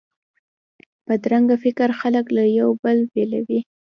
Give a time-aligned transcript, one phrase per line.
[1.07, 3.59] بدرنګه فکر خلک له یو بل بیلوي